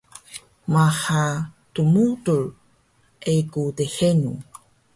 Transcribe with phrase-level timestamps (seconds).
[0.73, 1.23] maha
[1.73, 2.43] dmudul
[3.33, 4.33] egu dhenu